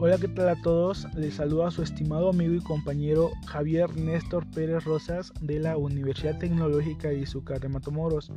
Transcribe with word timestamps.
Hola, 0.00 0.16
¿qué 0.16 0.28
tal 0.28 0.48
a 0.48 0.54
todos? 0.54 1.08
Les 1.16 1.34
saluda 1.34 1.66
a 1.66 1.70
su 1.72 1.82
estimado 1.82 2.30
amigo 2.30 2.54
y 2.54 2.60
compañero 2.60 3.32
Javier 3.46 3.96
Néstor 3.96 4.46
Pérez 4.46 4.84
Rosas 4.84 5.32
de 5.40 5.58
la 5.58 5.76
Universidad 5.76 6.38
Tecnológica 6.38 7.08
de 7.08 7.18
Izúcar 7.18 7.58
de 7.58 7.68
Matamoros 7.68 8.30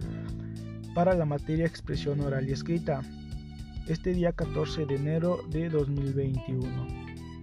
para 0.95 1.13
la 1.13 1.25
materia 1.25 1.67
expresión 1.67 2.19
oral 2.21 2.49
y 2.49 2.53
escrita, 2.53 3.01
este 3.87 4.15
día 4.15 4.31
14 4.31 4.87
de 4.87 4.95
enero 4.95 5.41
de 5.51 5.69
2021. 5.69 6.65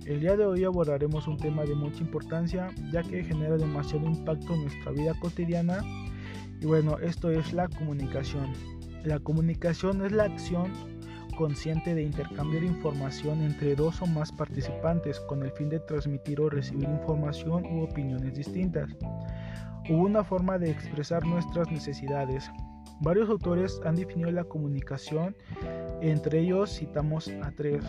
El 0.05 0.19
día 0.19 0.37
de 0.37 0.47
hoy 0.47 0.65
abordaremos 0.65 1.29
un 1.29 1.37
tema 1.37 1.63
de 1.63 1.77
mucha 1.77 2.01
importancia 2.01 2.71
ya 2.91 3.05
que 3.05 3.23
genera 3.23 3.57
demasiado 3.57 4.05
impacto 4.05 4.53
en 4.53 4.63
nuestra 4.63 4.91
vida 4.91 5.15
cotidiana 5.21 5.85
y 6.61 6.67
bueno, 6.67 6.99
esto 6.99 7.31
es 7.31 7.53
la 7.53 7.69
comunicación. 7.69 8.53
La 9.05 9.21
comunicación 9.21 10.05
es 10.05 10.11
la 10.11 10.25
acción 10.25 10.98
consciente 11.39 11.95
de 11.95 12.03
intercambiar 12.03 12.65
información 12.65 13.41
entre 13.43 13.77
dos 13.77 14.03
o 14.03 14.07
más 14.07 14.33
participantes 14.33 15.21
con 15.21 15.45
el 15.45 15.53
fin 15.53 15.69
de 15.69 15.79
transmitir 15.79 16.41
o 16.41 16.51
recibir 16.51 16.89
información 16.89 17.65
u 17.65 17.85
opiniones 17.85 18.35
distintas. 18.35 18.91
Hubo 19.89 20.03
una 20.03 20.25
forma 20.25 20.59
de 20.59 20.73
expresar 20.73 21.25
nuestras 21.25 21.71
necesidades. 21.71 22.51
Varios 23.01 23.31
autores 23.31 23.81
han 23.85 23.95
definido 23.95 24.33
la 24.33 24.43
comunicación, 24.43 25.37
entre 26.01 26.41
ellos 26.41 26.77
citamos 26.77 27.29
a 27.29 27.53
tres. 27.53 27.85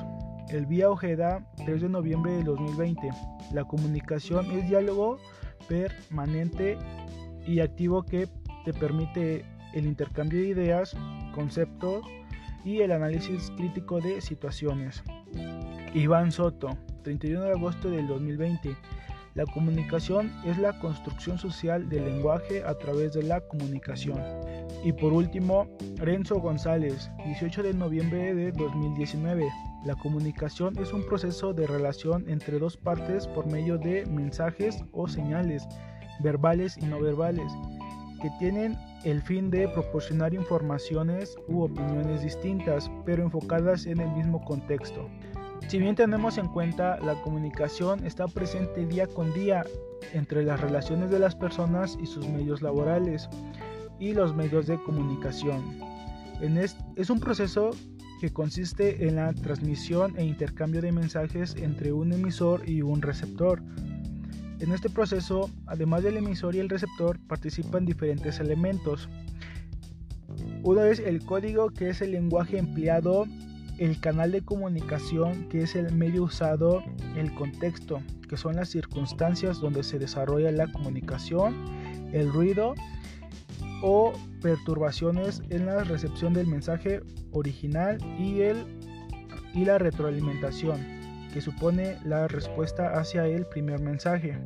El 0.50 0.67
Vía 0.67 0.91
Ojeda, 0.91 1.44
3 1.66 1.81
de 1.81 1.89
noviembre 1.89 2.34
de 2.34 2.44
2020. 2.44 3.09
La 3.52 3.63
comunicación 3.63 4.45
es 4.52 4.70
diálogo 4.70 5.17
permanente 5.67 6.77
y 7.47 7.61
activo 7.61 8.03
que 8.03 8.27
te 8.63 8.73
permite 8.73 9.44
el 9.73 9.88
intercambio 9.88 10.39
de 10.39 10.47
ideas, 10.50 10.95
conceptos, 11.34 12.03
y 12.63 12.81
el 12.81 12.91
análisis 12.91 13.52
crítico 13.58 13.99
de 13.99 14.22
situaciones. 14.22 15.04
Iván 15.94 16.31
Soto, 16.31 16.78
31 17.03 17.44
de 17.44 17.52
agosto 17.52 17.89
del 17.89 18.08
2020. 18.08 18.75
La 19.36 19.45
comunicación 19.45 20.31
es 20.45 20.58
la 20.58 20.80
construcción 20.80 21.38
social 21.38 21.88
del 21.88 22.06
lenguaje 22.06 22.64
a 22.64 22.78
través 22.78 23.14
de 23.14 23.23
la 23.23 23.42
comunicación. 23.42 24.22
Y 24.83 24.94
por 24.94 25.14
último, 25.14 25.67
Renzo 25.98 26.39
González, 26.39 27.09
18 27.25 27.64
de 27.64 27.73
noviembre 27.73 28.33
de 28.33 28.52
2019. 28.52 29.48
La 29.86 29.95
comunicación 29.95 30.78
es 30.78 30.92
un 30.94 31.05
proceso 31.05 31.53
de 31.53 31.67
relación 31.67 32.26
entre 32.28 32.59
dos 32.59 32.76
partes 32.76 33.28
por 33.28 33.48
medio 33.48 33.78
de 33.78 34.05
mensajes 34.08 34.83
o 34.92 35.08
señales, 35.08 35.67
verbales 36.22 36.78
y 36.78 36.86
no 36.86 37.00
verbales, 37.00 37.52
que 38.20 38.30
tienen 38.39 38.78
el 39.03 39.22
fin 39.22 39.50
de 39.50 39.67
proporcionar 39.67 40.34
informaciones 40.34 41.38
u 41.48 41.62
opiniones 41.62 42.22
distintas, 42.22 42.92
pero 43.06 43.23
enfocadas 43.23 43.86
en 43.86 44.00
el 44.00 44.11
mismo 44.11 44.44
contexto. 44.44 45.09
Si 45.67 45.78
bien 45.78 45.95
tenemos 45.95 46.38
en 46.38 46.48
cuenta 46.48 47.00
la 47.00 47.22
comunicación 47.22 48.06
está 48.06 48.28
presente 48.28 48.86
día 48.86 49.08
con 49.08 49.34
día 49.34 49.64
entre 50.14 50.44
las 50.44 50.59
relaciones 50.59 51.11
de 51.11 51.20
las 51.20 51.36
personas 51.36 51.98
y 52.02 52.06
sus 52.06 52.28
medios 52.28 52.61
laborales 52.61 53.30
y 54.00 54.14
los 54.14 54.36
medios 54.36 54.67
de 54.67 54.81
comunicación. 54.83 55.80
es 56.95 57.09
un 57.09 57.20
proceso 57.20 57.72
que 58.20 58.31
consiste 58.31 59.08
en 59.08 59.16
la 59.16 59.33
transmisión 59.33 60.17
e 60.17 60.26
intercambio 60.26 60.81
de 60.81 60.92
mensajes 60.92 61.56
entre 61.56 61.94
un 61.94 62.11
emisor 62.11 62.67
y 62.67 62.81
un 62.81 63.02
receptor, 63.02 63.61
en 64.59 64.71
este 64.73 64.89
proceso, 64.89 65.49
además 65.67 66.03
del 66.03 66.17
emisor 66.17 66.55
y 66.55 66.59
el 66.59 66.69
receptor, 66.69 67.17
participan 67.27 67.85
diferentes 67.85 68.39
elementos. 68.39 69.09
Uno 70.63 70.83
es 70.83 70.99
el 70.99 71.23
código, 71.23 71.69
que 71.69 71.89
es 71.89 72.02
el 72.02 72.11
lenguaje 72.11 72.57
empleado, 72.57 73.25
el 73.77 73.99
canal 74.02 74.31
de 74.31 74.41
comunicación, 74.41 75.47
que 75.47 75.61
es 75.63 75.75
el 75.75 75.93
medio 75.93 76.23
usado, 76.23 76.83
el 77.15 77.33
contexto, 77.33 78.02
que 78.27 78.35
son 78.35 78.57
las 78.57 78.69
circunstancias 78.69 79.61
donde 79.61 79.83
se 79.83 79.98
desarrolla 79.98 80.52
la 80.52 80.67
comunicación, 80.67 81.55
el 82.11 82.31
ruido 82.31 82.75
o 83.81 84.11
perturbaciones 84.42 85.42
en 85.49 85.65
la 85.65 85.86
recepción 85.86 86.33
del 86.33 86.48
mensaje 86.48 87.02
original 87.31 87.98
y, 88.19 88.42
el, 88.42 88.65
y 89.53 89.64
la 89.64 89.77
retroalimentación 89.77 90.98
que 91.34 91.42
supone 91.42 91.98
la 92.04 92.28
respuesta 92.28 93.00
hacia 93.00 93.26
el 93.26 93.45
primer 93.45 93.80
mensaje. 93.82 94.38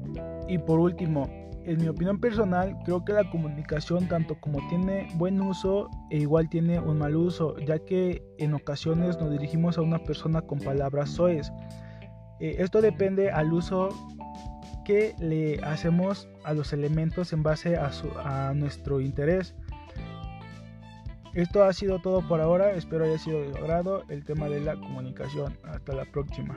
Y 0.48 0.58
por 0.58 0.80
último, 0.80 1.30
en 1.66 1.82
mi 1.82 1.88
opinión 1.88 2.20
personal, 2.20 2.78
creo 2.84 3.06
que 3.06 3.14
la 3.14 3.30
comunicación 3.30 4.08
tanto 4.08 4.40
como 4.40 4.60
tiene 4.68 5.08
buen 5.16 5.42
uso 5.42 5.90
e 6.10 6.18
igual 6.18 6.50
tiene 6.50 6.80
un 6.80 6.98
mal 6.98 7.16
uso, 7.16 7.58
ya 7.60 7.80
que 7.80 8.22
en 8.38 8.54
ocasiones 8.54 9.18
nos 9.20 9.32
dirigimos 9.32 9.78
a 9.78 9.82
una 9.82 10.00
persona 10.04 10.42
con 10.42 10.60
palabras 10.60 11.10
soez. 11.12 11.52
Eh, 12.40 12.58
esto 12.60 12.82
depende 12.82 13.32
al 13.32 13.54
uso 13.54 13.90
que 14.84 15.16
le 15.20 15.64
hacemos 15.64 16.28
a 16.44 16.54
los 16.54 16.74
elementos 16.74 17.32
en 17.32 17.44
base 17.44 17.78
a 17.78 18.54
nuestro 18.54 19.00
interés. 19.00 19.56
Esto 21.34 21.64
ha 21.64 21.74
sido 21.74 22.00
todo 22.00 22.28
por 22.28 22.42
ahora, 22.42 22.74
espero 22.74 23.06
haya 23.06 23.18
sido 23.18 23.42
de 23.42 23.58
agrado 23.58 24.04
el 24.10 24.24
tema 24.24 24.50
de 24.50 24.60
la 24.60 24.76
comunicación. 24.76 25.58
Hasta 25.64 25.94
la 25.94 26.06
próxima. 26.06 26.54